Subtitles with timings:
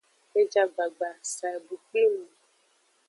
[0.39, 2.33] E ja gbagba, sa e bu kpi nung.